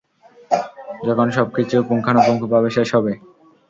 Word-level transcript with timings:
যখন 1.07 1.27
সবকিছু 1.37 1.75
পুঙ্খানুপুঙ্খভাবে 1.87 2.69
শেষ 2.77 2.89
হবে! 2.95 3.13